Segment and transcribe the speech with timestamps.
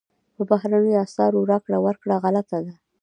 [0.35, 2.73] په بهرنیو اسعارو راکړه ورکړه غلطه ده.